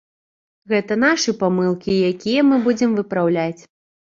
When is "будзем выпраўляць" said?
2.67-3.61